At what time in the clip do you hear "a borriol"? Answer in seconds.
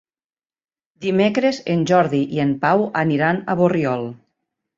3.55-4.09